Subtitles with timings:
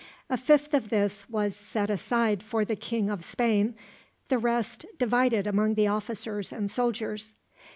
[0.31, 3.75] A fifth of this was set aside for the King of Spain,
[4.29, 7.35] the rest divided among the officers and soldiers.